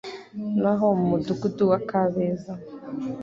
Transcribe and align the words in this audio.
naho 0.61 0.85
mu 0.97 1.05
Mudugudu 1.11 1.63
wa 1.71 1.79
Kabeza 1.89 2.53